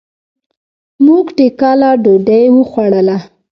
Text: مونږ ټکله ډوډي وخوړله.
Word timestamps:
مونږ 1.05 1.25
ټکله 1.37 1.89
ډوډي 2.03 2.43
وخوړله. 2.55 3.17